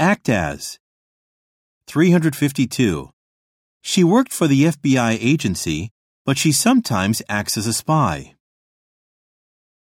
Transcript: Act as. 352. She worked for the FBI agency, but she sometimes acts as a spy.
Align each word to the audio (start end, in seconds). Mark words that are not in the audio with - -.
Act 0.00 0.30
as. 0.30 0.78
352. 1.86 3.10
She 3.82 4.02
worked 4.02 4.32
for 4.32 4.48
the 4.48 4.64
FBI 4.64 5.18
agency, 5.20 5.90
but 6.24 6.38
she 6.38 6.52
sometimes 6.52 7.20
acts 7.28 7.58
as 7.58 7.66
a 7.66 7.74
spy. 7.74 8.32